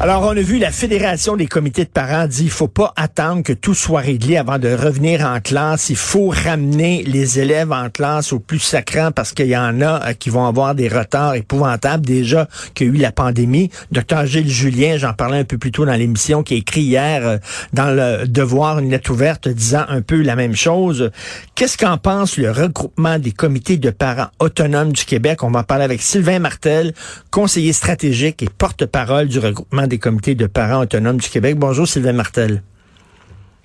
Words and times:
Alors, 0.00 0.22
on 0.22 0.36
a 0.36 0.40
vu 0.40 0.58
la 0.58 0.70
Fédération 0.70 1.36
des 1.36 1.48
comités 1.48 1.82
de 1.82 1.88
parents 1.88 2.28
dire 2.28 2.44
il 2.44 2.50
faut 2.50 2.68
pas 2.68 2.92
attendre 2.94 3.42
que 3.42 3.52
tout 3.52 3.74
soit 3.74 4.00
réglé 4.00 4.36
avant 4.36 4.60
de 4.60 4.68
revenir 4.68 5.26
en 5.26 5.40
classe. 5.40 5.90
Il 5.90 5.96
faut 5.96 6.28
ramener 6.28 7.02
les 7.02 7.40
élèves 7.40 7.72
en 7.72 7.90
classe 7.90 8.32
au 8.32 8.38
plus 8.38 8.60
sacrant 8.60 9.10
parce 9.10 9.32
qu'il 9.32 9.48
y 9.48 9.56
en 9.56 9.80
a 9.80 10.06
euh, 10.06 10.12
qui 10.12 10.30
vont 10.30 10.46
avoir 10.46 10.76
des 10.76 10.86
retards 10.86 11.34
épouvantables 11.34 12.06
déjà 12.06 12.46
qu'il 12.74 12.86
y 12.86 12.90
a 12.90 12.92
eu 12.92 12.96
la 12.98 13.10
pandémie. 13.10 13.70
Docteur 13.90 14.24
Gilles 14.24 14.48
Julien, 14.48 14.98
j'en 14.98 15.14
parlais 15.14 15.38
un 15.38 15.44
peu 15.44 15.58
plus 15.58 15.72
tôt 15.72 15.84
dans 15.84 15.94
l'émission, 15.94 16.44
qui 16.44 16.54
a 16.54 16.58
écrit 16.58 16.82
hier 16.82 17.26
euh, 17.26 17.38
dans 17.72 17.90
le 17.90 18.28
Devoir 18.28 18.78
une 18.78 18.90
lettre 18.90 19.10
ouverte 19.10 19.48
disant 19.48 19.84
un 19.88 20.00
peu 20.00 20.22
la 20.22 20.36
même 20.36 20.54
chose. 20.54 21.10
Qu'est-ce 21.56 21.76
qu'en 21.76 21.98
pense 21.98 22.36
le 22.36 22.52
regroupement 22.52 23.18
des 23.18 23.32
comités 23.32 23.78
de 23.78 23.90
parents 23.90 24.28
autonomes 24.38 24.92
du 24.92 25.04
Québec? 25.04 25.42
On 25.42 25.50
va 25.50 25.64
parler 25.64 25.82
avec 25.82 26.02
Sylvain 26.02 26.38
Martel, 26.38 26.94
conseiller 27.32 27.72
stratégique 27.72 28.44
et 28.44 28.48
porte-parole 28.48 29.26
du 29.26 29.40
regroupement 29.40 29.87
des 29.88 29.98
comités 29.98 30.34
de 30.34 30.46
parents 30.46 30.80
autonomes 30.80 31.18
du 31.18 31.28
Québec. 31.28 31.56
Bonjour 31.58 31.88
Sylvain 31.88 32.12
Martel. 32.12 32.62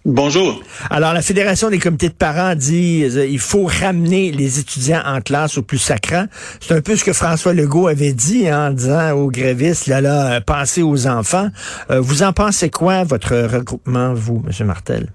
Bonjour. 0.05 0.61
Alors, 0.89 1.13
la 1.13 1.21
Fédération 1.21 1.69
des 1.69 1.79
comités 1.79 2.09
de 2.09 2.13
parents 2.13 2.55
dit 2.55 3.05
euh, 3.05 3.25
il 3.25 3.39
faut 3.39 3.63
ramener 3.63 4.33
les 4.33 4.59
étudiants 4.59 5.01
en 5.05 5.21
classe 5.21 5.57
au 5.57 5.61
plus 5.61 5.77
sacrant. 5.77 6.25
C'est 6.59 6.73
un 6.73 6.81
peu 6.81 6.97
ce 6.97 7.05
que 7.05 7.13
François 7.13 7.53
Legault 7.53 7.87
avait 7.87 8.11
dit 8.11 8.49
hein, 8.49 8.67
en 8.67 8.73
disant 8.73 9.11
aux 9.11 9.31
grévistes, 9.31 9.87
là, 9.87 10.01
là, 10.01 10.33
euh, 10.33 10.41
pensez 10.41 10.81
aux 10.81 11.07
enfants. 11.07 11.47
Euh, 11.89 12.01
vous 12.01 12.21
en 12.21 12.33
pensez 12.33 12.69
quoi, 12.69 13.05
votre 13.05 13.33
regroupement, 13.33 14.13
vous, 14.13 14.43
M. 14.45 14.67
Martel? 14.67 15.07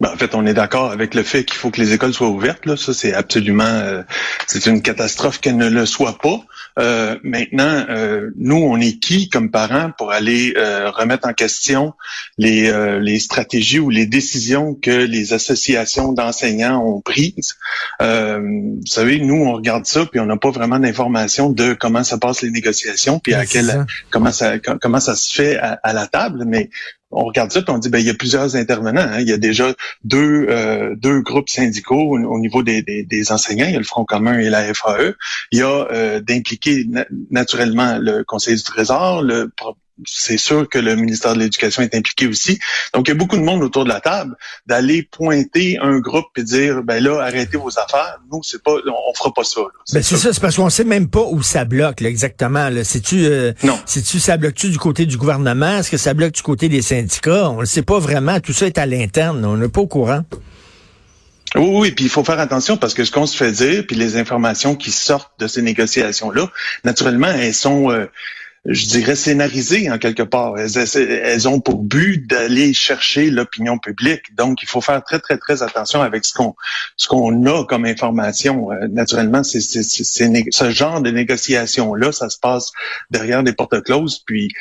Ben, 0.00 0.10
en 0.12 0.16
fait, 0.16 0.34
on 0.34 0.46
est 0.46 0.54
d'accord 0.54 0.90
avec 0.90 1.14
le 1.14 1.22
fait 1.22 1.44
qu'il 1.44 1.56
faut 1.56 1.70
que 1.70 1.80
les 1.80 1.92
écoles 1.92 2.14
soient 2.14 2.28
ouvertes. 2.28 2.66
Là. 2.66 2.76
Ça, 2.76 2.94
c'est 2.94 3.14
absolument, 3.14 4.02
c'est 4.46 4.66
une 4.66 4.82
catastrophe 4.82 5.40
qu'elles 5.40 5.56
ne 5.56 5.68
le 5.68 5.86
soient 5.86 6.18
pas. 6.18 6.40
Euh, 6.78 7.18
maintenant, 7.24 7.86
euh, 7.88 8.30
nous, 8.36 8.56
on 8.56 8.78
est 8.78 9.00
qui 9.00 9.28
comme 9.28 9.50
parents 9.50 9.90
pour 9.98 10.12
aller 10.12 10.54
euh, 10.56 10.90
remettre 10.90 11.26
en 11.26 11.32
question 11.32 11.94
les, 12.36 12.72
les 13.00 13.18
stratégies 13.18 13.80
ou 13.80 13.90
les 13.90 14.06
décisions 14.06 14.74
que 14.74 14.90
les 14.90 15.32
associations 15.32 16.12
d'enseignants 16.12 16.82
ont 16.84 17.00
prises? 17.00 17.56
vous 18.00 18.86
savez, 18.86 19.20
nous, 19.20 19.42
on 19.42 19.52
regarde 19.52 19.86
ça, 19.86 20.06
puis 20.06 20.20
on 20.20 20.26
n'a 20.26 20.36
pas 20.36 20.50
vraiment 20.50 20.78
d'informations 20.78 21.50
de 21.50 21.74
comment 21.74 22.04
ça 22.04 22.18
passe 22.18 22.42
les 22.42 22.50
négociations, 22.50 23.18
puis 23.18 23.34
à 23.34 23.44
quel, 23.44 23.86
comment 24.10 24.32
ça 24.32 24.58
comment 24.58 25.00
ça 25.00 25.16
se 25.16 25.34
fait 25.34 25.56
à, 25.56 25.78
à 25.82 25.92
la 25.92 26.06
table. 26.06 26.44
Mais 26.46 26.70
on 27.10 27.24
regarde 27.24 27.50
ça 27.50 27.60
et 27.60 27.70
on 27.70 27.78
dit 27.78 27.88
ben 27.88 27.98
il 27.98 28.06
y 28.06 28.10
a 28.10 28.14
plusieurs 28.14 28.56
intervenants. 28.56 29.00
Hein. 29.00 29.20
Il 29.20 29.28
y 29.28 29.32
a 29.32 29.38
déjà 29.38 29.72
deux 30.04 30.46
euh, 30.48 30.94
deux 30.96 31.20
groupes 31.20 31.48
syndicaux 31.48 32.16
au, 32.16 32.38
niveau 32.38 32.62
des, 32.62 32.82
des, 32.82 33.32
enseignants. 33.32 33.66
Il 33.66 33.72
y 33.72 33.76
a 33.76 33.78
le 33.78 33.84
Front 33.84 34.04
commun 34.04 34.38
et 34.38 34.50
la 34.50 34.72
FAE. 34.74 35.14
Il 35.52 35.58
y 35.58 35.62
a 35.62 35.88
euh, 35.90 36.20
d'impliquer 36.20 36.86
naturellement 37.30 37.98
le 37.98 38.24
Conseil 38.24 38.56
du 38.56 38.62
Trésor, 38.62 39.22
le 39.22 39.50
c'est 40.06 40.38
sûr 40.38 40.68
que 40.68 40.78
le 40.78 40.96
ministère 40.96 41.34
de 41.34 41.40
l'Éducation 41.40 41.82
est 41.82 41.94
impliqué 41.94 42.26
aussi. 42.26 42.58
Donc, 42.94 43.08
il 43.08 43.10
y 43.10 43.12
a 43.12 43.16
beaucoup 43.16 43.36
de 43.36 43.42
monde 43.42 43.62
autour 43.62 43.84
de 43.84 43.88
la 43.88 44.00
table 44.00 44.36
d'aller 44.66 45.02
pointer 45.02 45.78
un 45.80 45.98
groupe 45.98 46.26
et 46.36 46.42
dire, 46.42 46.82
ben 46.82 47.02
là, 47.02 47.20
arrêtez 47.20 47.56
vos 47.56 47.78
affaires. 47.78 48.18
Nous, 48.30 48.42
c'est 48.42 48.62
pas, 48.62 48.72
on, 48.72 49.14
fera 49.14 49.32
pas 49.32 49.44
ça. 49.44 49.60
Ben 49.92 50.02
c'est 50.02 50.16
ça, 50.16 50.32
c'est 50.32 50.40
parce 50.40 50.56
qu'on 50.56 50.70
sait 50.70 50.84
même 50.84 51.08
pas 51.08 51.22
où 51.22 51.42
ça 51.42 51.64
bloque 51.64 52.00
là, 52.00 52.08
exactement. 52.08 52.68
C'est-tu, 52.84 53.24
euh, 53.26 53.52
non, 53.62 53.78
c'est-tu 53.86 54.20
ça 54.20 54.36
bloque-tu 54.36 54.70
du 54.70 54.78
côté 54.78 55.06
du 55.06 55.16
gouvernement? 55.16 55.78
Est-ce 55.78 55.90
que 55.90 55.96
ça 55.96 56.14
bloque 56.14 56.32
du 56.32 56.42
côté 56.42 56.68
des 56.68 56.82
syndicats? 56.82 57.50
On 57.50 57.60
ne 57.60 57.64
sait 57.64 57.82
pas 57.82 57.98
vraiment. 57.98 58.40
Tout 58.40 58.52
ça 58.52 58.66
est 58.66 58.78
à 58.78 58.86
l'interne. 58.86 59.44
On 59.44 59.56
n'est 59.56 59.68
pas 59.68 59.80
au 59.80 59.86
courant. 59.86 60.22
Oui, 61.54 61.68
oui, 61.72 61.90
puis 61.92 62.04
il 62.04 62.10
faut 62.10 62.24
faire 62.24 62.40
attention 62.40 62.76
parce 62.76 62.92
que 62.92 63.04
ce 63.04 63.10
qu'on 63.10 63.26
se 63.26 63.36
fait 63.36 63.52
dire, 63.52 63.84
puis 63.86 63.96
les 63.96 64.16
informations 64.16 64.74
qui 64.74 64.90
sortent 64.90 65.32
de 65.38 65.46
ces 65.46 65.62
négociations-là, 65.62 66.46
naturellement, 66.84 67.28
elles 67.28 67.54
sont, 67.54 67.90
euh, 67.90 68.06
je 68.68 68.86
dirais, 68.86 69.16
scénarisées 69.16 69.90
en 69.90 69.98
quelque 69.98 70.22
part. 70.22 70.54
Elles, 70.58 71.48
ont 71.48 71.60
pour 71.60 71.82
but 71.82 72.26
d'aller 72.26 72.74
chercher 72.74 73.30
l'opinion 73.30 73.78
publique. 73.78 74.34
Donc, 74.34 74.62
il 74.62 74.68
faut 74.68 74.82
faire 74.82 75.02
très, 75.02 75.18
très, 75.18 75.38
très 75.38 75.62
attention 75.62 76.02
avec 76.02 76.24
ce 76.24 76.34
qu'on 76.34 76.54
ce 76.96 77.08
qu'on 77.08 77.46
a 77.46 77.64
comme 77.64 77.86
information. 77.86 78.70
Euh, 78.70 78.86
naturellement, 78.88 79.42
c'est 79.42 79.60
ce 79.60 80.70
genre 80.70 81.00
de 81.00 81.10
négociation-là, 81.10 82.12
ça 82.12 82.28
se 82.28 82.38
passe 82.38 82.72
derrière 83.10 83.42
des 83.42 83.54
portes 83.54 83.82
closes. 83.82 84.22
Puis, 84.26 84.52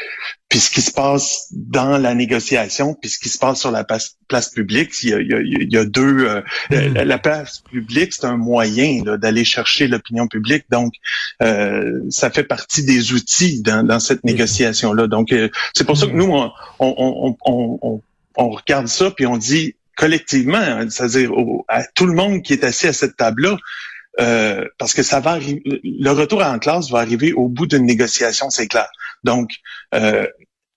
puis 0.49 0.59
ce 0.59 0.69
qui 0.69 0.81
se 0.81 0.91
passe 0.91 1.47
dans 1.51 1.97
la 1.97 2.13
négociation, 2.13 2.93
puis 2.93 3.09
ce 3.09 3.19
qui 3.19 3.27
se 3.27 3.37
passe 3.37 3.59
sur 3.59 3.71
la 3.71 3.83
place, 3.83 4.15
publique, 4.53 4.91
il 5.03 5.09
y 5.09 5.13
a, 5.13 5.19
il 5.19 5.67
y 5.69 5.77
a, 5.77 5.83
deux. 5.83 6.25
Euh, 6.25 6.41
hmm. 6.71 6.93
la, 6.93 7.17
place 7.17 7.59
publique, 7.69 8.13
c'est 8.13 8.25
un 8.25 8.37
moyen 8.37 9.03
d'aller 9.17 9.43
chercher 9.43 9.87
l'opinion 9.87 10.27
publique. 10.27 10.63
Donc, 10.71 10.93
euh, 11.41 11.99
ça 12.09 12.29
fait 12.29 12.45
partie 12.45 12.85
des 12.85 13.11
outils 13.11 13.61
dans, 13.61 13.85
dans 13.85 13.99
cette 13.99 14.23
négociation-là. 14.23 15.07
Donc, 15.07 15.33
euh, 15.33 15.49
c'est 15.73 15.85
pour 15.85 15.97
ça 15.97 16.07
que 16.07 16.13
nous, 16.13 16.31
on, 16.31 16.51
on, 16.79 17.35
on, 17.45 18.01
on, 18.35 18.49
regarde 18.49 18.87
ça, 18.87 19.11
puis 19.11 19.25
on 19.25 19.37
dit 19.37 19.75
collectivement, 19.97 20.87
c'est-à-dire 20.89 21.31
à 21.67 21.83
tout 21.83 22.05
le 22.05 22.13
monde 22.13 22.41
qui 22.41 22.53
est 22.53 22.63
assis 22.63 22.87
à 22.87 22.93
cette 22.93 23.17
table-là, 23.17 23.57
euh, 24.19 24.65
parce 24.79 24.93
que 24.93 25.03
ça 25.03 25.19
va 25.19 25.31
arriver, 25.31 25.61
le 25.83 26.09
retour 26.09 26.43
en 26.43 26.57
classe 26.57 26.89
va 26.89 26.99
arriver 26.99 27.33
au 27.33 27.49
bout 27.49 27.67
d'une 27.67 27.85
négociation, 27.85 28.49
c'est 28.49 28.67
clair. 28.67 28.89
Donc, 29.23 29.51
euh, 29.93 30.27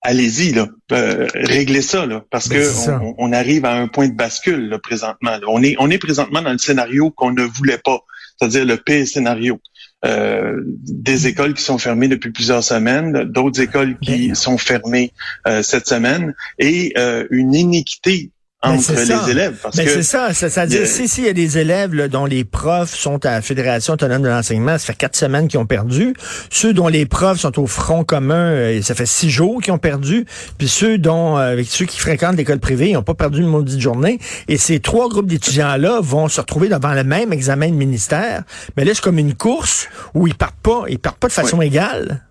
allez-y, 0.03 0.53
là, 0.53 0.69
euh, 0.93 1.27
réglez 1.35 1.83
ça, 1.83 2.07
là, 2.07 2.25
parce 2.31 2.49
ben, 2.49 2.61
que 2.61 3.13
on, 3.19 3.33
arrive 3.33 3.65
à 3.65 3.75
un 3.75 3.89
point 3.89 4.09
de 4.09 4.15
bascule 4.15 4.69
là, 4.69 4.79
présentement. 4.79 5.39
On 5.47 5.63
est 5.63 5.77
on 5.79 5.91
est 5.91 5.99
présentement 5.99 6.43
dans 6.43 6.53
le 6.53 6.59
scénario 6.59 7.11
qu'on 7.11 7.33
ne 7.33 7.43
voulait 7.43 7.79
pas, 7.79 8.01
c'est-à-dire 8.39 8.65
le 8.65 8.77
pire 8.77 9.07
scénario. 9.07 9.61
Euh, 10.07 10.63
des 10.65 11.27
écoles 11.27 11.53
qui 11.53 11.63
sont 11.63 11.77
fermées 11.77 12.09
depuis 12.09 12.31
plusieurs 12.31 12.65
semaines, 12.65 13.25
d'autres 13.25 13.61
écoles 13.61 13.99
qui 13.99 14.29
ben, 14.29 14.35
sont 14.35 14.57
fermées 14.57 15.13
euh, 15.47 15.63
cette 15.63 15.87
semaine, 15.87 16.35
et 16.59 16.95
euh, 16.97 17.27
une 17.31 17.55
iniquité 17.55 18.31
entre 18.63 18.93
les 18.93 19.31
élèves. 19.31 19.57
Parce 19.63 19.77
ben, 19.77 19.89
c'est 19.89 20.03
ça, 20.03 20.35
c'est-à-dire, 20.35 20.87
si, 20.87 21.09
s'il 21.09 21.25
y 21.25 21.29
a 21.29 21.33
des 21.33 21.57
élèves 21.57 22.09
dont 22.09 22.27
les 22.27 22.45
profs 22.45 22.95
sont 22.95 23.25
à 23.25 23.31
la 23.31 23.43
Fédération 23.43 23.95
autonome 23.95 24.23
de 24.23 24.29
l'enseignement, 24.29 24.73
ça 24.73 24.87
fait 24.87 24.95
quatre 24.95 25.17
semaines 25.17 25.49
qu'ils 25.49 25.59
ont 25.59 25.67
perdu. 25.67 26.15
Ceux 26.51 26.75
dont 26.75 26.89
les 26.89 27.07
profs 27.07 27.41
sont 27.41 27.59
au 27.59 27.67
front 27.67 28.05
commun, 28.05 28.51
euh, 28.53 28.83
ça 28.83 28.95
fait 28.95 29.07
six 29.07 29.31
jours 29.31 29.63
qu'ils 29.63 29.73
ont 29.73 29.79
perdu. 29.79 30.27
Puis 30.59 30.69
ceux 30.69 30.99
dont, 30.99 31.39
euh, 31.39 31.53
avec 31.53 31.69
ceux 31.69 31.87
qui 31.87 31.99
fréquentent 31.99 32.37
l'école 32.37 32.61
privée, 32.61 32.91
ils 32.91 32.95
n'ont 32.95 33.03
pas 33.03 33.15
perdu 33.15 33.41
une 33.41 33.47
maudite 33.49 33.81
journée. 33.81 34.19
Et 34.49 34.59
ces 34.59 34.81
trois 34.81 35.09
groupes 35.09 35.27
d'étudiants-là 35.27 36.01
vont 36.03 36.29
se 36.29 36.41
retrouver 36.41 36.69
devant 36.69 36.93
le 36.93 37.05
même 37.05 37.33
examen 37.33 37.69
de 37.69 37.77
ministère. 37.77 38.43
Mais 38.77 38.85
là, 38.85 38.93
c'est 38.95 39.03
comme 39.03 39.19
une 39.19 39.35
course 39.35 39.89
où 40.15 40.27
ils 40.27 40.35
partent 40.35 40.61
pas, 40.63 40.85
ils 40.89 40.99
partent 40.99 41.19
pas 41.19 41.29
de 41.29 41.33
façon 41.33 41.63
égale. 41.63 42.27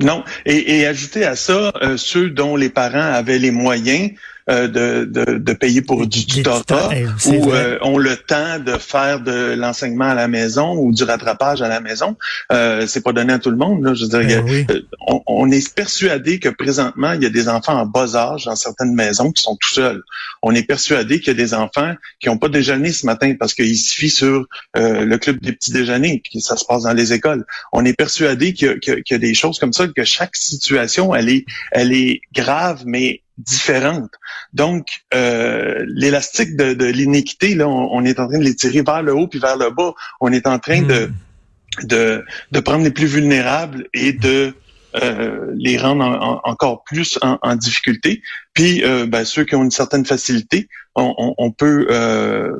Non. 0.00 0.24
Et, 0.46 0.78
et 0.78 0.86
ajouter 0.86 1.24
à 1.26 1.36
ça, 1.36 1.72
euh, 1.82 1.96
ceux 1.98 2.30
dont 2.30 2.56
les 2.56 2.70
parents 2.70 3.12
avaient 3.12 3.38
les 3.38 3.50
moyens, 3.50 4.10
euh, 4.48 4.68
de, 4.68 5.04
de, 5.04 5.38
de, 5.38 5.52
payer 5.54 5.82
pour 5.82 6.06
du 6.06 6.24
tutorat 6.24 6.90
ou 7.26 7.52
euh, 7.52 7.78
ont 7.82 7.98
le 7.98 8.16
temps 8.16 8.60
de 8.60 8.78
faire 8.78 9.20
de 9.20 9.54
l'enseignement 9.54 10.04
à 10.04 10.14
la 10.14 10.28
maison 10.28 10.76
ou 10.76 10.92
du 10.92 11.02
rattrapage 11.02 11.62
à 11.62 11.68
la 11.68 11.80
maison. 11.80 12.16
Euh, 12.52 12.86
c'est 12.86 13.02
pas 13.02 13.12
donné 13.12 13.32
à 13.32 13.40
tout 13.40 13.50
le 13.50 13.56
monde. 13.56 13.82
Là. 13.82 13.94
Je 13.94 14.04
veux 14.04 14.08
dire, 14.08 14.44
ben 14.44 14.66
euh, 14.70 14.82
on, 15.08 15.20
on, 15.26 15.50
est 15.50 15.74
persuadé 15.74 16.38
que 16.38 16.48
présentement, 16.48 17.12
il 17.14 17.24
y 17.24 17.26
a 17.26 17.30
des 17.30 17.48
enfants 17.48 17.76
en 17.76 17.86
bas 17.86 18.14
âge 18.14 18.44
dans 18.44 18.54
certaines 18.54 18.94
maisons 18.94 19.32
qui 19.32 19.42
sont 19.42 19.56
tout 19.56 19.72
seuls. 19.72 20.02
On 20.42 20.54
est 20.54 20.62
persuadé 20.62 21.18
qu'il 21.18 21.28
y 21.28 21.30
a 21.30 21.34
des 21.34 21.52
enfants 21.52 21.94
qui 22.20 22.28
n'ont 22.28 22.38
pas 22.38 22.48
déjeuné 22.48 22.92
ce 22.92 23.04
matin 23.04 23.34
parce 23.36 23.52
qu'il 23.52 23.76
suffit 23.76 24.10
sur 24.10 24.46
le 24.74 25.16
club 25.16 25.40
des 25.40 25.52
petits 25.52 25.72
déjeuners, 25.72 26.22
puis 26.22 26.40
ça 26.40 26.56
se 26.56 26.64
passe 26.64 26.84
dans 26.84 26.92
les 26.92 27.12
écoles. 27.12 27.44
On 27.72 27.84
est 27.84 27.94
persuadé 27.94 28.52
qu'il 28.52 28.78
y, 28.86 29.10
y, 29.10 29.14
a 29.14 29.18
des 29.18 29.34
choses 29.34 29.58
comme 29.58 29.72
ça, 29.72 29.88
que 29.88 30.04
chaque 30.04 30.36
situation, 30.36 31.14
elle 31.14 31.28
est, 31.28 31.44
elle 31.72 31.92
est 31.92 32.20
grave, 32.32 32.82
mais 32.86 33.22
différentes. 33.38 34.12
Donc, 34.52 34.86
euh, 35.14 35.84
l'élastique 35.88 36.56
de, 36.56 36.74
de 36.74 36.86
l'iniquité, 36.86 37.54
là, 37.54 37.68
on, 37.68 38.04
est 38.04 38.18
en 38.18 38.28
train 38.28 38.38
de 38.38 38.44
les 38.44 38.56
tirer 38.56 38.82
vers 38.82 39.02
le 39.02 39.14
haut 39.14 39.28
puis 39.28 39.38
vers 39.38 39.56
le 39.56 39.70
bas. 39.70 39.92
On 40.20 40.32
est 40.32 40.46
en 40.46 40.58
train 40.58 40.82
de, 40.82 41.06
hmm. 41.06 41.86
de, 41.86 42.24
de 42.52 42.60
prendre 42.60 42.84
les 42.84 42.90
plus 42.90 43.06
vulnérables 43.06 43.88
et 43.92 44.12
de 44.12 44.54
euh, 45.02 45.52
les 45.56 45.76
rendre 45.76 46.40
encore 46.44 46.82
plus 46.84 47.18
en, 47.20 47.56
difficulté. 47.56 48.22
Puis, 48.54 48.82
euh, 48.82 49.06
ben, 49.06 49.24
ceux 49.24 49.44
qui 49.44 49.54
ont 49.54 49.62
une 49.62 49.70
certaine 49.70 50.06
facilité, 50.06 50.68
on, 50.94 51.34
on, 51.36 51.50
peut 51.50 51.86
euh, 51.90 52.50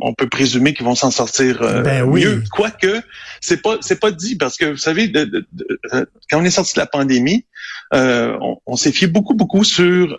on 0.00 0.14
peut 0.14 0.28
présumer 0.28 0.74
qu'ils 0.74 0.84
vont 0.84 0.94
s'en 0.94 1.10
sortir 1.10 1.62
euh, 1.62 1.82
ben 1.82 2.06
mieux. 2.06 2.42
Quoique, 2.50 3.00
c'est 3.40 3.62
pas 3.62 3.78
c'est 3.80 4.00
pas 4.00 4.10
dit 4.10 4.36
parce 4.36 4.56
que 4.56 4.66
vous 4.66 4.76
savez, 4.76 5.08
de, 5.08 5.46
euh, 5.92 6.04
quand 6.30 6.40
on 6.40 6.44
est 6.44 6.50
sorti 6.50 6.74
de 6.74 6.80
la 6.80 6.86
pandémie, 6.86 7.46
euh, 7.94 8.36
on, 8.66 8.76
s'est 8.76 8.92
fié 8.92 9.06
beaucoup 9.06 9.34
beaucoup 9.34 9.64
sur 9.64 10.16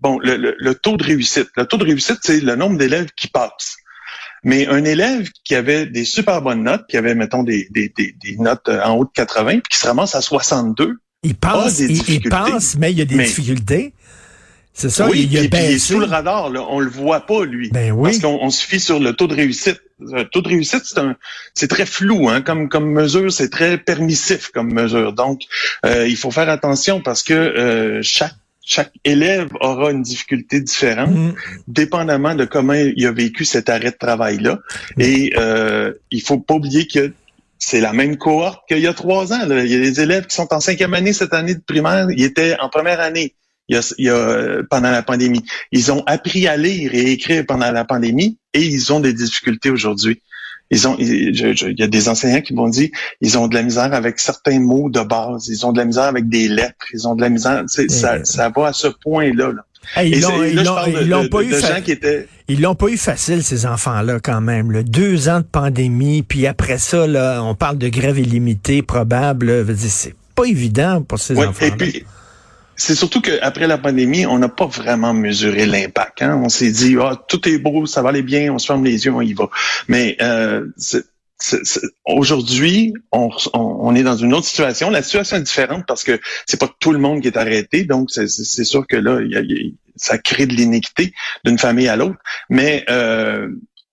bon 0.00 0.18
le, 0.22 0.72
taux 0.72 0.96
de 0.96 1.04
réussite. 1.04 1.48
Le 1.56 1.66
taux 1.66 1.76
de 1.76 1.84
réussite, 1.84 2.18
c'est 2.22 2.40
le 2.40 2.56
nombre 2.56 2.78
d'élèves 2.78 3.08
qui 3.16 3.28
passent. 3.28 3.76
Mais 4.44 4.68
un 4.68 4.84
élève 4.84 5.28
qui 5.44 5.56
avait 5.56 5.86
des 5.86 6.04
super 6.04 6.40
bonnes 6.42 6.62
notes, 6.62 6.86
qui 6.88 6.96
avait 6.96 7.16
mettons 7.16 7.42
des, 7.42 7.66
des, 7.70 7.92
des, 7.96 8.36
notes 8.38 8.68
en 8.68 8.94
haut 8.94 9.04
de 9.04 9.10
80, 9.12 9.50
puis 9.50 9.62
qui 9.70 9.76
se 9.76 9.86
ramasse 9.86 10.14
à 10.14 10.20
62, 10.20 10.98
il 11.24 11.34
passe, 11.34 11.80
il, 11.80 12.28
passe, 12.28 12.76
mais 12.78 12.92
il 12.92 12.98
y 12.98 13.02
a 13.02 13.04
des 13.04 13.16
difficultés. 13.16 13.92
C'est 14.78 14.90
ça, 14.90 15.08
oui, 15.08 15.28
il, 15.28 15.36
il, 15.36 15.52
est 15.52 15.78
sous 15.80 15.98
le 15.98 16.06
radar, 16.06 16.50
là. 16.50 16.64
on 16.70 16.78
le 16.78 16.88
voit 16.88 17.26
pas, 17.26 17.44
lui. 17.44 17.68
Ben 17.70 17.90
oui. 17.90 18.10
Parce 18.10 18.20
qu'on 18.20 18.48
se 18.48 18.64
fie 18.64 18.78
sur 18.78 19.00
le 19.00 19.12
taux 19.12 19.26
de 19.26 19.34
réussite. 19.34 19.80
Le 19.98 20.22
taux 20.22 20.40
de 20.40 20.46
réussite, 20.46 20.82
c'est 20.84 20.98
un, 20.98 21.16
c'est 21.52 21.66
très 21.66 21.84
flou, 21.84 22.28
hein, 22.28 22.42
comme 22.42 22.68
comme 22.68 22.88
mesure, 22.88 23.32
c'est 23.32 23.48
très 23.48 23.76
permissif 23.76 24.50
comme 24.54 24.72
mesure. 24.72 25.12
Donc, 25.12 25.42
euh, 25.84 26.06
il 26.06 26.16
faut 26.16 26.30
faire 26.30 26.48
attention 26.48 27.00
parce 27.00 27.24
que 27.24 27.34
euh, 27.34 27.98
chaque 28.02 28.36
chaque 28.64 28.92
élève 29.02 29.48
aura 29.60 29.90
une 29.90 30.02
difficulté 30.02 30.60
différente, 30.60 31.10
mm. 31.10 31.34
dépendamment 31.66 32.36
de 32.36 32.44
comment 32.44 32.74
il 32.74 33.04
a 33.04 33.10
vécu 33.10 33.44
cet 33.44 33.68
arrêt 33.70 33.90
de 33.90 33.96
travail-là. 33.96 34.60
Mm. 34.96 35.00
Et 35.00 35.32
euh, 35.38 35.92
il 36.12 36.22
faut 36.22 36.38
pas 36.38 36.54
oublier 36.54 36.86
que 36.86 37.12
c'est 37.58 37.80
la 37.80 37.92
même 37.92 38.16
cohorte 38.16 38.62
qu'il 38.68 38.78
y 38.78 38.86
a 38.86 38.94
trois 38.94 39.32
ans. 39.32 39.40
Il 39.50 39.66
y 39.66 39.74
a 39.74 39.80
des 39.80 40.00
élèves 40.00 40.26
qui 40.26 40.36
sont 40.36 40.54
en 40.54 40.60
cinquième 40.60 40.94
année 40.94 41.12
cette 41.12 41.34
année 41.34 41.56
de 41.56 41.62
primaire, 41.62 42.06
ils 42.10 42.22
étaient 42.22 42.56
en 42.60 42.68
première 42.68 43.00
année 43.00 43.34
il 43.68 43.80
y 43.98 44.08
a, 44.08 44.62
pendant 44.70 44.90
la 44.90 45.02
pandémie. 45.02 45.44
Ils 45.72 45.92
ont 45.92 46.02
appris 46.06 46.46
à 46.46 46.56
lire 46.56 46.94
et 46.94 47.12
écrire 47.12 47.44
pendant 47.46 47.70
la 47.70 47.84
pandémie 47.84 48.38
et 48.54 48.62
ils 48.62 48.92
ont 48.92 49.00
des 49.00 49.12
difficultés 49.12 49.70
aujourd'hui. 49.70 50.22
Ils 50.70 50.86
ont, 50.86 50.96
il 50.98 51.78
y 51.78 51.82
a 51.82 51.86
des 51.86 52.08
enseignants 52.10 52.42
qui 52.42 52.52
m'ont 52.52 52.68
dit, 52.68 52.92
ils 53.22 53.38
ont 53.38 53.48
de 53.48 53.54
la 53.54 53.62
misère 53.62 53.94
avec 53.94 54.18
certains 54.18 54.60
mots 54.60 54.90
de 54.90 55.00
base, 55.00 55.48
ils 55.48 55.64
ont 55.64 55.72
de 55.72 55.78
la 55.78 55.86
misère 55.86 56.04
avec 56.04 56.28
des 56.28 56.46
lettres, 56.46 56.86
ils 56.92 57.08
ont 57.08 57.14
de 57.14 57.22
la 57.22 57.30
misère, 57.30 57.64
ça, 57.66 58.22
ça 58.24 58.52
va 58.54 58.66
à 58.66 58.72
ce 58.74 58.88
point-là. 58.88 59.52
ils 60.02 60.20
l'ont 60.20 61.28
pas 61.28 61.42
eu 61.42 61.54
Ils 62.48 62.60
l'ont 62.60 62.74
pas 62.74 62.88
eu 62.88 62.98
facile 62.98 63.42
ces 63.42 63.64
enfants-là 63.64 64.20
quand 64.22 64.42
même. 64.42 64.70
Là. 64.70 64.82
Deux 64.82 65.30
ans 65.30 65.40
de 65.40 65.46
pandémie, 65.46 66.22
puis 66.22 66.46
après 66.46 66.76
ça, 66.76 67.06
là, 67.06 67.42
on 67.42 67.54
parle 67.54 67.78
de 67.78 67.88
grève 67.88 68.18
illimitée 68.18 68.82
probable. 68.82 69.64
C'est 69.78 70.14
pas 70.34 70.44
évident 70.44 71.00
pour 71.00 71.18
ces 71.18 71.38
enfants-là 71.38 71.86
c'est 72.78 72.94
surtout 72.94 73.20
qu'après 73.20 73.66
la 73.66 73.76
pandémie, 73.76 74.24
on 74.24 74.38
n'a 74.38 74.48
pas 74.48 74.66
vraiment 74.66 75.12
mesuré 75.12 75.66
l'impact. 75.66 76.22
Hein? 76.22 76.40
On 76.42 76.48
s'est 76.48 76.70
dit, 76.70 76.96
ah, 77.00 77.20
tout 77.28 77.46
est 77.48 77.58
beau, 77.58 77.86
ça 77.86 78.02
va 78.02 78.10
aller 78.10 78.22
bien, 78.22 78.52
on 78.52 78.58
se 78.58 78.66
ferme 78.66 78.84
les 78.84 79.04
yeux, 79.04 79.12
on 79.12 79.20
y 79.20 79.34
va. 79.34 79.50
Mais 79.88 80.16
euh, 80.22 80.64
aujourd'hui, 82.06 82.94
on, 83.10 83.30
on, 83.52 83.94
est 83.96 84.04
dans 84.04 84.16
une 84.16 84.32
autre 84.32 84.46
situation. 84.46 84.90
La 84.90 85.02
situation 85.02 85.36
est 85.36 85.42
différente 85.42 85.84
parce 85.86 86.04
que 86.04 86.20
c'est 86.46 86.58
pas 86.58 86.70
tout 86.78 86.92
le 86.92 86.98
monde 86.98 87.20
qui 87.20 87.26
est 87.26 87.36
arrêté, 87.36 87.84
donc 87.84 88.10
c'est 88.10 88.28
sûr 88.64 88.86
que 88.86 88.96
là, 88.96 89.20
y 89.22 89.36
a, 89.36 89.42
ça 89.96 90.16
crée 90.18 90.46
de 90.46 90.54
l'iniquité 90.54 91.12
d'une 91.44 91.58
famille 91.58 91.88
à 91.88 91.96
l'autre. 91.96 92.18
Mais 92.48 92.84
euh, 92.90 93.48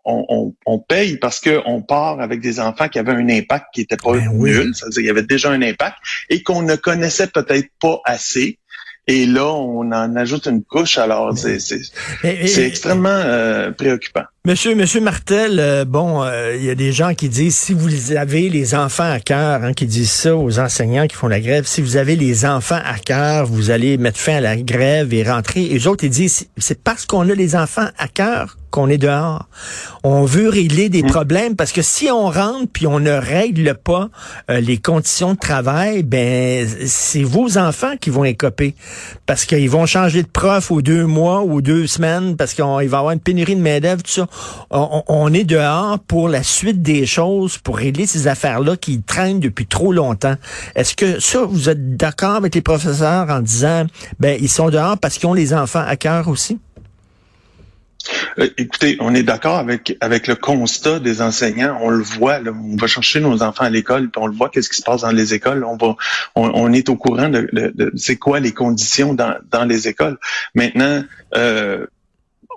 on, 0.05 0.53
on, 0.67 0.79
paye 0.79 1.17
parce 1.17 1.39
qu'on 1.39 1.81
part 1.81 2.19
avec 2.19 2.39
des 2.39 2.59
enfants 2.59 2.87
qui 2.87 2.99
avaient 2.99 3.13
un 3.13 3.29
impact 3.29 3.65
qui 3.73 3.81
était 3.81 3.97
pas 3.97 4.13
ben 4.13 4.31
nul, 4.31 4.75
c'est-à-dire 4.75 4.97
qu'il 4.97 5.05
y 5.05 5.09
avait 5.09 5.23
déjà 5.23 5.49
un 5.49 5.61
impact 5.63 5.97
et 6.29 6.43
qu'on 6.43 6.61
ne 6.61 6.75
connaissait 6.75 7.27
peut-être 7.27 7.69
pas 7.81 8.01
assez 8.05 8.59
et 9.07 9.25
là, 9.25 9.45
on 9.45 9.91
en 9.91 10.15
ajoute 10.15 10.47
une 10.47 10.63
couche. 10.63 10.97
Alors, 10.97 11.37
c'est 11.37 12.65
extrêmement 12.65 13.09
euh, 13.09 13.71
préoccupant. 13.71 14.25
Monsieur, 14.45 14.75
Monsieur 14.75 15.01
Martel, 15.01 15.59
euh, 15.59 15.85
bon, 15.85 16.21
euh, 16.21 16.55
il 16.55 16.63
y 16.63 16.69
a 16.69 16.75
des 16.75 16.91
gens 16.91 17.15
qui 17.15 17.29
disent 17.29 17.57
si 17.57 17.73
vous 17.73 18.11
avez 18.11 18.47
les 18.47 18.75
enfants 18.75 19.11
à 19.11 19.19
cœur, 19.19 19.63
hein, 19.63 19.73
qui 19.73 19.87
disent 19.87 20.11
ça 20.11 20.35
aux 20.35 20.59
enseignants 20.59 21.07
qui 21.07 21.15
font 21.15 21.27
la 21.27 21.39
grève, 21.39 21.65
si 21.65 21.81
vous 21.81 21.97
avez 21.97 22.15
les 22.15 22.45
enfants 22.45 22.79
à 22.85 22.99
cœur, 22.99 23.47
vous 23.47 23.71
allez 23.71 23.97
mettre 23.97 24.19
fin 24.19 24.35
à 24.35 24.41
la 24.41 24.55
grève 24.55 25.15
et 25.15 25.23
rentrer. 25.23 25.63
Et 25.63 25.69
les 25.73 25.87
autres, 25.87 26.03
ils 26.03 26.11
disent 26.11 26.47
c'est 26.57 26.83
parce 26.83 27.07
qu'on 27.07 27.27
a 27.27 27.33
les 27.33 27.55
enfants 27.55 27.87
à 27.97 28.07
cœur 28.07 28.55
qu'on 28.75 28.89
est 28.89 28.97
dehors. 28.97 29.47
On 30.03 30.25
veut 30.25 30.49
régler 30.49 30.89
des 30.89 31.01
mm. 31.01 31.07
problèmes 31.07 31.55
parce 31.55 31.71
que 31.71 31.81
si 31.81 32.11
on 32.11 32.29
rentre 32.29 32.67
puis 32.73 32.87
on 32.87 32.99
ne 32.99 33.11
règle 33.11 33.73
pas 33.73 34.09
euh, 34.51 34.59
les 34.59 34.77
conditions 34.77 35.33
de 35.33 35.39
travail, 35.39 36.03
ben 36.03 36.67
c'est 36.85 37.23
vos 37.23 37.57
enfants 37.57 37.95
qui 37.99 38.09
vont 38.09 38.25
écoper 38.25 38.75
parce 39.25 39.45
qu'ils 39.45 39.69
vont 39.69 39.85
changer 39.85 40.23
de 40.23 40.27
prof 40.27 40.71
aux 40.71 40.81
deux 40.81 41.05
mois 41.05 41.43
ou 41.43 41.61
deux 41.61 41.87
semaines 41.87 42.35
parce 42.35 42.53
qu'il 42.53 42.65
va 42.65 42.83
y 42.83 42.85
avoir 42.85 43.11
une 43.11 43.21
pénurie 43.21 43.55
de 43.55 43.61
main 43.61 43.79
d'œuvre 43.79 44.03
tout 44.03 44.11
ça. 44.11 44.27
On, 44.69 45.33
est 45.33 45.43
dehors 45.43 45.99
pour 45.99 46.27
la 46.27 46.43
suite 46.43 46.81
des 46.81 47.05
choses 47.05 47.57
pour 47.57 47.77
régler 47.77 48.05
ces 48.05 48.27
affaires-là 48.27 48.77
qui 48.77 49.01
traînent 49.01 49.39
depuis 49.39 49.65
trop 49.65 49.93
longtemps. 49.93 50.35
Est-ce 50.75 50.95
que 50.95 51.19
ça 51.19 51.43
vous 51.43 51.69
êtes 51.69 51.97
d'accord 51.97 52.35
avec 52.35 52.55
les 52.55 52.61
professeurs 52.61 53.29
en 53.29 53.39
disant 53.39 53.85
ben 54.19 54.37
ils 54.41 54.49
sont 54.49 54.69
dehors 54.69 54.97
parce 54.97 55.17
qu'ils 55.17 55.27
ont 55.27 55.33
les 55.33 55.53
enfants 55.53 55.83
à 55.85 55.95
cœur 55.95 56.27
aussi? 56.27 56.59
Euh, 58.39 58.49
écoutez, 58.57 58.97
on 58.99 59.13
est 59.15 59.23
d'accord 59.23 59.57
avec 59.57 59.97
avec 60.01 60.27
le 60.27 60.35
constat 60.35 60.99
des 60.99 61.21
enseignants. 61.21 61.77
On 61.81 61.89
le 61.89 62.03
voit. 62.03 62.39
on 62.45 62.75
va 62.75 62.87
chercher 62.87 63.19
nos 63.19 63.41
enfants 63.41 63.65
à 63.65 63.69
l'école, 63.69 64.09
puis 64.09 64.21
on 64.21 64.27
le 64.27 64.35
voit. 64.35 64.49
Qu'est-ce 64.49 64.69
qui 64.69 64.77
se 64.77 64.83
passe 64.83 65.01
dans 65.01 65.11
les 65.11 65.33
écoles 65.33 65.63
On 65.63 65.77
va, 65.77 65.95
on, 66.35 66.73
est 66.73 66.89
au 66.89 66.95
courant 66.95 67.29
de, 67.29 67.49
de, 67.51 67.91
c'est 67.95 68.17
quoi 68.17 68.39
les 68.39 68.51
conditions 68.51 69.13
dans 69.13 69.35
dans 69.51 69.65
les 69.65 69.87
écoles. 69.87 70.17
Maintenant. 70.53 71.03
Euh, 71.35 71.85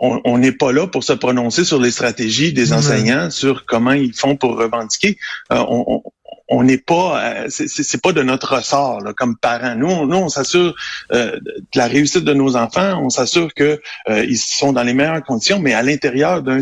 on 0.00 0.38
n'est 0.38 0.52
pas 0.52 0.72
là 0.72 0.86
pour 0.86 1.04
se 1.04 1.12
prononcer 1.12 1.64
sur 1.64 1.80
les 1.80 1.90
stratégies 1.90 2.52
des 2.52 2.72
enseignants, 2.72 3.30
sur 3.30 3.66
comment 3.66 3.92
ils 3.92 4.14
font 4.14 4.36
pour 4.36 4.56
revendiquer. 4.56 5.18
Euh, 5.52 5.64
on, 5.68 6.02
on 6.48 6.62
n'est 6.62 6.78
pas, 6.78 7.22
euh, 7.22 7.46
c'est 7.48 8.02
pas 8.02 8.12
de 8.12 8.22
notre 8.22 8.56
ressort 8.56 9.00
là, 9.00 9.12
comme 9.12 9.36
parents. 9.36 9.74
Nous, 9.74 10.06
nous 10.06 10.16
on 10.16 10.28
s'assure 10.28 10.74
euh, 11.12 11.38
de 11.40 11.62
la 11.74 11.86
réussite 11.86 12.24
de 12.24 12.34
nos 12.34 12.56
enfants, 12.56 13.00
on 13.02 13.10
s'assure 13.10 13.52
que 13.54 13.80
euh, 14.08 14.24
ils 14.24 14.38
sont 14.38 14.72
dans 14.72 14.82
les 14.82 14.94
meilleures 14.94 15.22
conditions, 15.22 15.58
mais 15.60 15.74
à 15.74 15.82
l'intérieur 15.82 16.42
d'un 16.42 16.60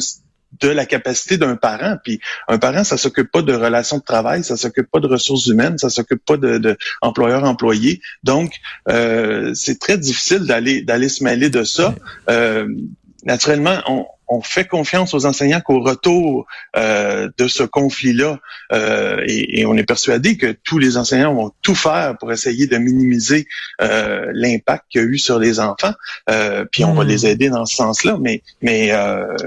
de 0.60 0.68
la 0.68 0.86
capacité 0.86 1.36
d'un 1.36 1.54
parent. 1.54 1.96
Puis 2.02 2.18
un 2.48 2.56
parent, 2.58 2.82
ça 2.82 2.96
s'occupe 2.96 3.30
pas 3.30 3.42
de 3.42 3.52
relations 3.52 3.98
de 3.98 4.02
travail, 4.02 4.42
ça 4.42 4.56
s'occupe 4.56 4.90
pas 4.90 5.00
de 5.00 5.06
ressources 5.06 5.46
humaines, 5.46 5.76
ça 5.76 5.90
s'occupe 5.90 6.24
pas 6.24 6.38
de, 6.38 6.56
de 6.56 6.78
employeur-employé. 7.02 8.00
Donc, 8.22 8.54
c'est 8.86 9.78
très 9.78 9.98
difficile 9.98 10.46
d'aller 10.46 10.80
d'aller 10.80 11.10
se 11.10 11.22
mêler 11.24 11.50
de 11.50 11.62
ça. 11.62 11.94
Naturellement, 13.26 13.80
on, 13.88 14.06
on 14.28 14.40
fait 14.40 14.64
confiance 14.64 15.14
aux 15.14 15.26
enseignants 15.26 15.60
qu'au 15.60 15.80
retour 15.80 16.46
euh, 16.76 17.28
de 17.38 17.48
ce 17.48 17.62
conflit-là, 17.62 18.38
euh, 18.72 19.22
et, 19.26 19.64
on 19.66 19.76
est 19.76 19.84
persuadé 19.84 20.36
que 20.36 20.54
tous 20.64 20.78
les 20.78 20.96
enseignants 20.96 21.34
vont 21.34 21.52
tout 21.62 21.74
faire 21.74 22.16
pour 22.18 22.32
essayer 22.32 22.66
de 22.66 22.76
minimiser 22.76 23.46
euh, 23.80 24.26
l'impact 24.32 24.84
qu'il 24.90 25.00
y 25.00 25.04
a 25.04 25.06
eu 25.06 25.18
sur 25.18 25.38
les 25.38 25.60
enfants. 25.60 25.92
puis 26.70 26.84
on 26.84 26.94
va 26.94 27.04
hmm. 27.04 27.08
les 27.08 27.26
aider 27.26 27.48
dans 27.50 27.66
ce 27.66 27.76
sens-là. 27.76 28.16
Mais 28.20 28.42
mais 28.62 28.92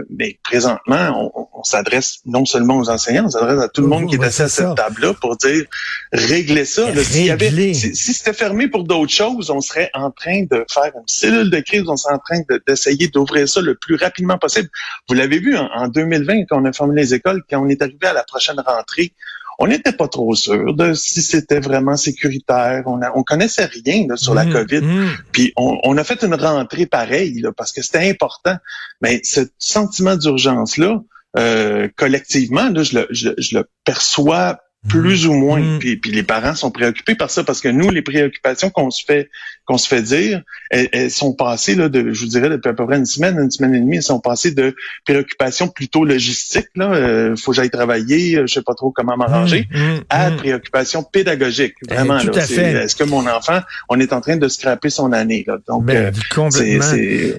mais 0.09 0.37
présentement, 0.43 1.31
on, 1.53 1.63
s'adresse 1.63 2.19
non 2.25 2.45
seulement 2.45 2.77
aux 2.77 2.89
enseignants, 2.89 3.25
on 3.25 3.29
s'adresse 3.29 3.61
à 3.61 3.67
tout 3.67 3.81
le 3.81 3.87
monde 3.87 4.09
qui 4.09 4.15
est 4.15 4.23
assis 4.23 4.43
à 4.43 4.47
cette 4.47 4.75
table-là 4.75 5.13
pour 5.13 5.35
dire 5.35 5.65
régler 6.13 6.63
ça. 6.63 6.87
si, 7.03 8.13
c'était 8.13 8.33
fermé 8.33 8.69
pour 8.69 8.85
d'autres 8.85 9.11
choses, 9.11 9.49
on 9.49 9.59
serait 9.59 9.89
en 9.93 10.09
train 10.09 10.43
de 10.49 10.65
faire 10.71 10.91
une 10.95 11.07
cellule 11.07 11.49
de 11.49 11.59
crise, 11.59 11.83
on 11.87 11.97
serait 11.97 12.13
en 12.13 12.19
train 12.19 12.39
d'essayer 12.65 13.09
d'ouvrir 13.09 13.47
ça 13.49 13.61
le 13.61 13.75
plus 13.75 13.95
rapidement 13.95 14.37
possible 14.37 14.68
vous 15.07 15.15
l'avez 15.15 15.39
vu 15.39 15.55
en, 15.57 15.87
2020, 15.87 16.45
quand 16.49 16.61
on 16.61 16.65
a 16.65 16.73
fermé 16.73 17.01
les 17.01 17.13
écoles, 17.13 17.43
quand 17.49 17.63
on 17.63 17.69
est 17.69 17.81
arrivé 17.81 18.07
à 18.07 18.13
la 18.13 18.23
prochaine 18.23 18.59
rentrée, 18.59 19.13
on 19.61 19.67
n'était 19.67 19.91
pas 19.91 20.07
trop 20.07 20.33
sûr 20.35 20.73
de 20.73 20.93
si 20.93 21.21
c'était 21.21 21.59
vraiment 21.59 21.97
sécuritaire. 21.97 22.83
On, 22.85 23.01
a, 23.01 23.11
on 23.13 23.23
connaissait 23.23 23.65
rien 23.65 24.07
sur 24.15 24.33
la 24.33 24.45
mmh, 24.45 24.53
COVID. 24.53 24.81
Mmh. 24.81 25.07
Puis 25.33 25.53
on, 25.57 25.97
a 25.97 26.03
fait 26.05 26.23
une 26.23 26.35
rentrée 26.35 26.85
pareille 26.85 27.43
parce 27.57 27.73
que 27.73 27.81
c'était 27.81 28.09
important. 28.09 28.55
Mais 29.01 29.19
ce 29.25 29.41
sentiment 29.57 30.15
d'urgence-là, 30.15 31.01
euh, 31.37 31.89
collectivement, 31.97 32.69
là, 32.69 32.83
je, 32.83 32.99
le, 32.99 33.07
je, 33.11 33.29
je 33.37 33.57
le 33.57 33.65
perçois 33.83 34.59
plus 34.87 35.27
ou 35.27 35.33
moins. 35.33 35.59
Mmh. 35.59 35.79
Puis, 35.79 35.97
puis, 35.97 36.11
les 36.11 36.23
parents 36.23 36.55
sont 36.55 36.71
préoccupés 36.71 37.15
par 37.15 37.29
ça 37.29 37.43
parce 37.43 37.59
que 37.59 37.67
nous, 37.67 37.89
les 37.89 38.01
préoccupations 38.01 38.69
qu'on 38.69 38.91
se 38.91 39.03
fait 39.05 39.29
qu'on 39.69 39.77
se 39.77 39.87
fait 39.87 40.01
dire, 40.01 40.41
elles, 40.71 41.11
sont 41.11 41.33
passées, 41.33 41.75
là, 41.75 41.89
de, 41.89 42.11
je 42.11 42.21
vous 42.21 42.27
dirais, 42.27 42.49
depuis 42.49 42.69
à 42.69 42.73
peu 42.73 42.87
près 42.87 42.97
une 42.97 43.05
semaine, 43.05 43.37
une 43.37 43.51
semaine 43.51 43.75
et 43.75 43.79
demie, 43.79 43.97
elles 43.97 44.01
sont 44.01 44.19
passées 44.19 44.49
de 44.49 44.75
préoccupations 45.05 45.67
plutôt 45.67 46.03
logistiques, 46.03 46.71
là, 46.75 46.91
euh, 46.91 47.35
faut 47.35 47.51
que 47.51 47.57
j'aille 47.57 47.69
travailler, 47.69 48.35
euh, 48.35 48.47
je 48.47 48.55
sais 48.55 48.63
pas 48.63 48.73
trop 48.73 48.89
comment 48.89 49.15
m'arranger, 49.15 49.67
mmh, 49.71 49.77
mmh, 49.77 49.99
à 50.09 50.31
mmh. 50.31 50.35
préoccupations 50.37 51.03
pédagogiques. 51.03 51.75
Eh, 51.87 51.93
vraiment, 51.93 52.15
à 52.15 52.41
fait. 52.41 52.73
Est-ce 52.83 52.95
que 52.95 53.03
mon 53.03 53.27
enfant, 53.27 53.59
on 53.89 53.99
est 53.99 54.11
en 54.11 54.21
train 54.21 54.37
de 54.37 54.47
scraper 54.47 54.89
son 54.89 55.13
année, 55.13 55.43
là? 55.45 55.57
Donc, 55.67 55.85
ben, 55.85 55.97
euh, 55.97 56.11
complètement. 56.33 56.93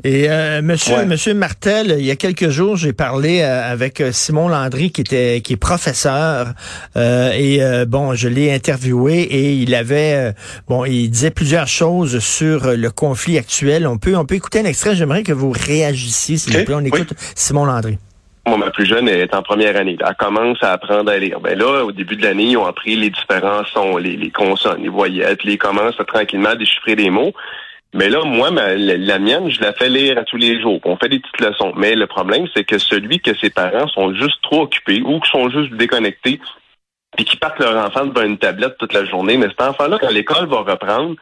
Et 0.04 0.30
euh, 0.30 0.62
monsieur, 0.62 1.04
monsieur 1.06 1.34
Martel, 1.34 1.96
il 1.98 2.06
y 2.06 2.12
a 2.12 2.16
quelques 2.16 2.50
jours, 2.50 2.76
j'ai 2.76 2.92
parlé 2.92 3.42
avec 3.42 4.00
Simon 4.12 4.46
Landry, 4.48 4.92
qui 4.92 5.00
était, 5.00 5.40
qui 5.42 5.54
est 5.54 5.56
professeur, 5.56 6.54
et 6.94 7.60
bon, 7.88 8.14
je 8.14 8.28
l'ai 8.28 8.54
interviewé 8.54 9.22
et 9.22 9.54
il 9.54 9.74
avait, 9.74 10.32
bon, 10.68 10.84
il 10.84 11.10
disait 11.10 11.30
plusieurs 11.32 11.66
choses 11.66 12.19
sur 12.20 12.76
le 12.76 12.90
conflit 12.90 13.38
actuel. 13.38 13.86
On 13.86 13.98
peut, 13.98 14.16
on 14.16 14.24
peut 14.24 14.36
écouter 14.36 14.60
un 14.60 14.64
extrait. 14.64 14.94
J'aimerais 14.94 15.22
que 15.22 15.32
vous 15.32 15.50
réagissiez, 15.50 16.36
s'il 16.36 16.56
vous 16.56 16.64
plaît. 16.64 16.74
On 16.74 16.84
écoute 16.84 17.12
Simon 17.34 17.64
Landry. 17.64 17.98
Moi, 18.46 18.56
ma 18.56 18.70
plus 18.70 18.86
jeune 18.86 19.06
est 19.08 19.34
en 19.34 19.42
première 19.42 19.76
année. 19.76 19.98
Elle 20.00 20.14
commence 20.16 20.62
à 20.62 20.72
apprendre 20.72 21.10
à 21.10 21.18
lire. 21.18 21.40
Ben 21.40 21.58
là, 21.58 21.84
au 21.84 21.92
début 21.92 22.16
de 22.16 22.22
l'année, 22.22 22.44
ils 22.44 22.56
ont 22.56 22.64
appris 22.64 22.96
les 22.96 23.10
différents 23.10 23.64
sons, 23.64 23.98
les, 23.98 24.30
consonnes, 24.30 24.82
les 24.82 24.88
voyelles, 24.88 25.36
puis 25.36 25.52
ils 25.52 25.58
commencent 25.58 26.00
tranquillement 26.08 26.50
à 26.50 26.56
déchiffrer 26.56 26.96
des 26.96 27.10
mots. 27.10 27.32
Mais 27.92 28.08
là, 28.08 28.24
moi, 28.24 28.50
la, 28.50 29.18
mienne, 29.18 29.50
je 29.50 29.60
la 29.60 29.72
fais 29.72 29.88
lire 29.88 30.16
à 30.16 30.24
tous 30.24 30.36
les 30.36 30.60
jours. 30.60 30.80
On 30.84 30.96
fait 30.96 31.08
des 31.08 31.18
petites 31.18 31.40
leçons. 31.40 31.72
Mais 31.76 31.94
le 31.94 32.06
problème, 32.06 32.46
c'est 32.54 32.64
que 32.64 32.78
celui 32.78 33.20
que 33.20 33.34
ses 33.36 33.50
parents 33.50 33.88
sont 33.88 34.14
juste 34.14 34.40
trop 34.42 34.62
occupés 34.62 35.02
ou 35.04 35.20
qui 35.20 35.30
sont 35.30 35.50
juste 35.50 35.74
déconnectés, 35.74 36.40
puis 37.16 37.24
qui 37.24 37.36
partent 37.36 37.58
leur 37.58 37.76
enfant 37.84 38.06
devant 38.06 38.24
une 38.24 38.38
tablette 38.38 38.78
toute 38.78 38.94
la 38.94 39.04
journée. 39.04 39.36
Mais 39.36 39.48
cet 39.48 39.60
enfant-là, 39.60 39.98
quand 40.00 40.10
l'école 40.10 40.46
va 40.46 40.60
reprendre, 40.60 41.16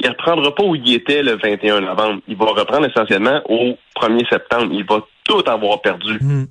il 0.00 0.06
ne 0.06 0.10
reprendra 0.10 0.54
pas 0.54 0.62
où 0.62 0.74
il 0.74 0.94
était 0.94 1.22
le 1.22 1.36
21 1.36 1.80
novembre. 1.80 2.20
Il 2.28 2.36
va 2.36 2.46
reprendre 2.46 2.86
essentiellement 2.86 3.40
au 3.48 3.76
1er 4.00 4.28
septembre. 4.28 4.68
Il 4.72 4.84
va 4.84 5.00
tout 5.24 5.42
avoir 5.46 5.80
perdu. 5.82 6.18
Hmm. 6.20 6.44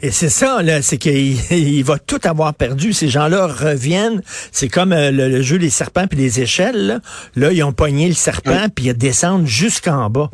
Et 0.00 0.10
c'est 0.10 0.28
ça, 0.28 0.62
là, 0.62 0.82
c'est 0.82 0.98
qu'il 0.98 1.84
va 1.84 1.98
tout 1.98 2.20
avoir 2.24 2.54
perdu. 2.54 2.92
Ces 2.92 3.08
gens-là 3.08 3.46
reviennent. 3.46 4.22
C'est 4.50 4.68
comme 4.68 4.92
euh, 4.92 5.10
le, 5.10 5.42
jeu 5.42 5.58
des 5.58 5.70
serpents 5.70 6.06
puis 6.06 6.18
des 6.18 6.40
échelles. 6.40 7.00
Là, 7.36 7.52
ils 7.52 7.62
ont 7.62 7.72
pogné 7.72 8.08
le 8.08 8.14
serpent 8.14 8.68
puis 8.74 8.86
ils 8.86 8.94
descendent 8.94 9.46
jusqu'en 9.46 10.10
bas. 10.10 10.30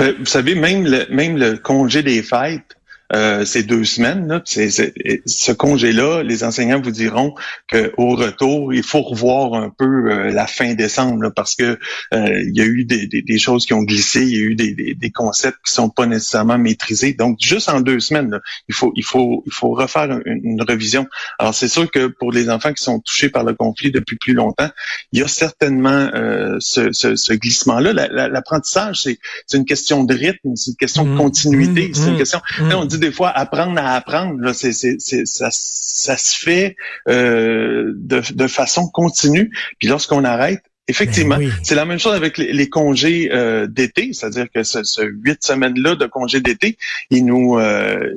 Euh, 0.00 0.14
vous 0.18 0.26
savez, 0.26 0.54
même 0.54 0.84
le, 0.84 1.06
même 1.10 1.36
le 1.36 1.56
congé 1.56 2.02
des 2.02 2.22
fêtes, 2.22 2.75
euh, 3.12 3.44
ces 3.44 3.62
deux 3.62 3.84
semaines. 3.84 4.26
Là, 4.26 4.42
ce 4.44 5.52
congé-là, 5.52 6.22
les 6.22 6.42
enseignants 6.42 6.80
vous 6.80 6.90
diront 6.90 7.34
qu'au 7.70 8.16
retour, 8.16 8.74
il 8.74 8.82
faut 8.82 9.02
revoir 9.02 9.54
un 9.54 9.70
peu 9.70 10.10
euh, 10.10 10.32
la 10.32 10.46
fin 10.46 10.74
décembre 10.74 11.30
parce 11.34 11.54
que 11.54 11.78
euh, 12.14 12.42
il 12.42 12.56
y 12.56 12.60
a 12.60 12.64
eu 12.64 12.84
des, 12.84 13.06
des, 13.06 13.38
choses 13.38 13.64
qui 13.64 13.74
ont 13.74 13.82
glissé, 13.82 14.22
il 14.22 14.36
y 14.36 14.40
a 14.40 14.42
eu 14.42 14.54
des, 14.56 14.94
des, 14.94 15.10
concepts 15.10 15.58
qui 15.64 15.72
sont 15.72 15.88
pas 15.88 16.06
nécessairement 16.06 16.58
maîtrisés. 16.58 17.12
Donc, 17.12 17.38
juste 17.40 17.68
en 17.68 17.80
deux 17.80 18.00
semaines, 18.00 18.40
il 18.68 18.74
faut 18.74 18.92
il 18.96 19.04
faut 19.04 19.44
il 19.46 19.52
faut 19.52 19.70
refaire 19.70 20.18
une, 20.24 20.60
révision. 20.62 21.06
Alors, 21.38 21.54
c'est 21.54 21.68
sûr 21.68 21.88
que 21.90 22.08
pour 22.08 22.32
les 22.32 22.50
enfants 22.50 22.72
qui 22.72 22.82
sont 22.82 22.98
touchés 22.98 23.28
par 23.28 23.44
le 23.44 23.54
conflit 23.54 23.92
depuis 23.92 24.16
plus 24.16 24.32
longtemps, 24.32 24.70
il 25.12 25.20
y 25.20 25.22
a 25.22 25.28
certainement 25.28 26.10
ce, 26.58 26.92
ce, 26.92 27.14
ce 27.14 27.32
glissement-là. 27.34 27.92
L'apprentissage, 27.92 29.02
c'est 29.02 29.18
une 29.56 29.64
question 29.64 30.02
de 30.02 30.14
rythme, 30.14 30.56
c'est 30.56 30.72
une 30.72 30.76
question 30.76 31.04
de 31.04 31.10
mmh. 31.10 31.18
continuité, 31.18 31.88
mmh. 31.88 31.94
c'est 31.94 32.08
une 32.08 32.14
mmh. 32.14 32.18
Des 32.98 33.12
fois 33.12 33.30
apprendre 33.30 33.78
à 33.78 33.94
apprendre. 33.94 34.40
Là, 34.40 34.54
c'est, 34.54 34.72
c'est, 34.72 34.98
ça, 35.26 35.48
ça 35.50 36.16
se 36.16 36.36
fait 36.36 36.76
euh, 37.08 37.92
de, 37.94 38.22
de 38.32 38.46
façon 38.46 38.88
continue. 38.88 39.50
Puis 39.78 39.88
lorsqu'on 39.88 40.24
arrête, 40.24 40.62
Effectivement, 40.88 41.38
ben 41.38 41.50
c'est 41.64 41.74
la 41.74 41.84
même 41.84 41.98
chose 41.98 42.14
avec 42.14 42.38
les, 42.38 42.68
congés 42.68 43.30
euh, 43.32 43.66
d'été, 43.66 44.12
c'est-à-dire 44.12 44.46
que 44.54 44.62
ce, 44.62 45.02
huit 45.02 45.42
semaines-là 45.42 45.96
de 45.96 46.06
congés 46.06 46.40
d'été, 46.40 46.78
ils 47.10 47.24
nous, 47.24 47.58
euh, 47.58 48.14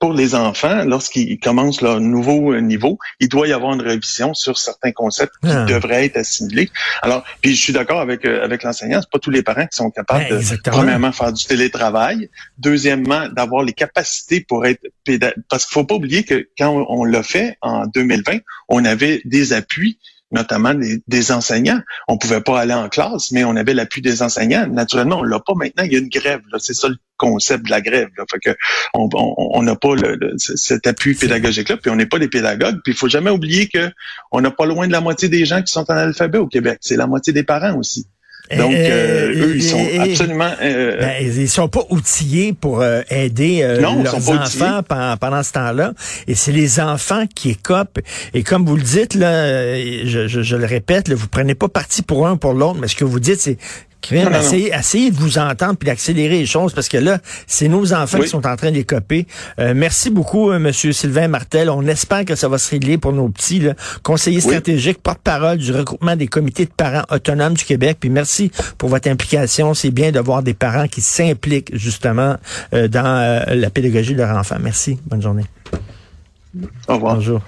pour 0.00 0.14
les 0.14 0.34
enfants, 0.34 0.84
lorsqu'ils 0.84 1.38
commencent 1.38 1.82
leur 1.82 2.00
nouveau 2.00 2.58
niveau, 2.58 2.98
il 3.20 3.28
doit 3.28 3.46
y 3.46 3.52
avoir 3.52 3.74
une 3.74 3.82
révision 3.82 4.32
sur 4.32 4.58
certains 4.58 4.92
concepts 4.92 5.34
qui 5.42 5.50
ah. 5.50 5.66
devraient 5.66 6.06
être 6.06 6.16
assimilés. 6.16 6.70
Alors, 7.02 7.22
puis 7.42 7.54
je 7.54 7.60
suis 7.60 7.72
d'accord 7.74 8.00
avec 8.00 8.24
euh, 8.24 8.42
avec 8.42 8.62
l'enseignant, 8.62 9.00
c'est 9.02 9.10
pas 9.10 9.18
tous 9.18 9.30
les 9.30 9.42
parents 9.42 9.66
qui 9.66 9.76
sont 9.76 9.90
capables 9.90 10.28
de 10.28 10.70
premièrement 10.70 11.12
faire 11.12 11.32
du 11.34 11.44
télétravail, 11.44 12.30
deuxièmement 12.56 13.28
d'avoir 13.28 13.62
les 13.62 13.74
capacités 13.74 14.40
pour 14.40 14.64
être 14.66 14.80
parce 15.48 15.66
qu'il 15.66 15.74
faut 15.74 15.84
pas 15.84 15.96
oublier 15.96 16.24
que 16.24 16.48
quand 16.56 16.86
on 16.88 17.04
l'a 17.04 17.22
fait 17.22 17.58
en 17.60 17.86
2020, 17.86 18.38
on 18.68 18.84
avait 18.86 19.20
des 19.26 19.52
appuis 19.52 19.98
notamment 20.32 20.74
des, 20.74 21.32
enseignants. 21.32 21.80
On 22.08 22.18
pouvait 22.18 22.40
pas 22.40 22.60
aller 22.60 22.74
en 22.74 22.88
classe, 22.88 23.32
mais 23.32 23.44
on 23.44 23.56
avait 23.56 23.74
l'appui 23.74 24.00
des 24.00 24.22
enseignants. 24.22 24.66
Naturellement, 24.68 25.20
on 25.20 25.22
l'a 25.22 25.40
pas 25.40 25.54
maintenant. 25.54 25.84
Il 25.84 25.92
y 25.92 25.96
a 25.96 25.98
une 25.98 26.08
grève. 26.08 26.40
C'est 26.58 26.74
ça 26.74 26.88
le 26.88 26.96
concept 27.16 27.66
de 27.66 27.70
la 27.70 27.80
grève. 27.80 28.08
Là. 28.16 28.24
Fait 28.30 28.38
que 28.38 28.56
on 28.94 29.62
n'a 29.62 29.76
pas 29.76 29.94
le, 29.94 30.34
cet 30.36 30.86
appui 30.86 31.14
pédagogique-là, 31.14 31.76
puis 31.76 31.90
on 31.90 31.96
n'est 31.96 32.06
pas 32.06 32.18
des 32.18 32.28
pédagogues. 32.28 32.80
Puis 32.84 32.92
il 32.92 32.96
faut 32.96 33.08
jamais 33.08 33.30
oublier 33.30 33.68
que 33.68 33.90
on 34.32 34.40
n'a 34.40 34.50
pas 34.50 34.66
loin 34.66 34.86
de 34.86 34.92
la 34.92 35.00
moitié 35.00 35.28
des 35.28 35.44
gens 35.44 35.62
qui 35.62 35.72
sont 35.72 35.90
en 35.90 35.96
alphabet 35.96 36.38
au 36.38 36.46
Québec. 36.46 36.78
C'est 36.80 36.96
la 36.96 37.06
moitié 37.06 37.32
des 37.32 37.44
parents 37.44 37.76
aussi. 37.76 38.06
Donc, 38.56 38.72
euh, 38.72 39.32
eux, 39.34 39.56
ils 39.56 39.62
sont 39.62 39.86
absolument... 40.00 40.52
Euh, 40.60 40.98
ben, 40.98 41.14
ils 41.20 41.48
sont 41.48 41.68
pas 41.68 41.82
outillés 41.90 42.52
pour 42.52 42.80
euh, 42.80 43.02
aider 43.08 43.62
leurs 43.78 44.28
enfants 44.28 44.82
pendant, 45.18 45.42
ce 45.42 45.52
temps-là. 45.52 45.92
Et 46.26 46.34
c'est 46.34 46.52
les 46.52 46.80
enfants 46.80 47.24
qui 47.32 47.50
écopent. 47.50 48.00
Et 48.34 48.42
comme 48.42 48.66
vous 48.66 48.76
le 48.76 48.82
dites, 48.82 49.14
là, 49.14 49.76
je, 50.04 50.26
je, 50.26 50.56
le 50.56 50.66
répète, 50.66 51.08
là, 51.08 51.14
vous 51.14 51.28
prenez 51.28 51.54
pas 51.54 51.68
parti 51.68 52.02
pour 52.02 52.26
un 52.26 52.32
ou 52.32 52.36
pour 52.36 52.52
l'autre, 52.52 52.78
mais 52.80 52.88
ce 52.88 52.96
que 52.96 53.04
vous 53.04 53.20
dites, 53.20 53.40
c'est 53.40 53.56
essayez, 54.12 55.10
de 55.10 55.16
vous 55.16 55.38
entendre 55.38 55.76
puis 55.76 55.86
d'accélérer 55.86 56.38
les 56.38 56.46
choses 56.46 56.72
parce 56.72 56.88
que 56.88 56.96
là, 56.96 57.18
c'est 57.46 57.68
nos 57.68 57.92
enfants 57.92 58.18
qui 58.20 58.28
sont 58.28 58.46
en 58.46 58.56
train 58.56 58.70
de 58.70 58.76
les 58.76 58.84
copier. 58.84 59.26
Euh, 59.58 59.72
merci 59.74 60.10
beaucoup, 60.10 60.50
euh, 60.50 60.58
Monsieur 60.58 60.92
Sylvain 60.92 61.28
Martel. 61.28 61.70
On 61.70 61.86
espère 61.86 62.24
que 62.24 62.34
ça 62.34 62.48
va 62.48 62.58
se 62.58 62.70
régler 62.70 62.98
pour 62.98 63.12
nos 63.12 63.28
petits. 63.28 63.60
Là. 63.60 63.74
Conseiller 64.02 64.40
stratégique, 64.40 65.02
porte-parole 65.02 65.58
du 65.58 65.72
regroupement 65.72 66.16
des 66.16 66.28
comités 66.28 66.64
de 66.64 66.70
parents 66.70 67.04
autonomes 67.10 67.54
du 67.54 67.64
Québec. 67.64 67.98
Puis 68.00 68.10
merci 68.10 68.50
pour 68.78 68.88
votre 68.88 69.08
implication. 69.08 69.74
C'est 69.74 69.90
bien 69.90 70.12
de 70.12 70.20
voir 70.20 70.42
des 70.42 70.54
parents 70.54 70.88
qui 70.88 71.00
s'impliquent 71.00 71.76
justement 71.76 72.36
euh, 72.74 72.88
dans 72.88 73.46
la 73.48 73.70
pédagogie 73.70 74.14
de 74.14 74.18
leur 74.18 74.36
enfant. 74.36 74.56
Merci. 74.60 74.98
Bonne 75.06 75.22
journée. 75.22 75.44
Au 76.88 76.94
revoir. 76.94 77.14
Bonjour. 77.16 77.40